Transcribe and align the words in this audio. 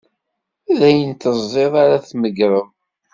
D 0.77 0.79
ayen 0.87 1.07
i 1.13 1.15
teẓẓiḍ 1.21 1.73
ara 1.83 2.01
d-tmegreḍ. 2.01 2.67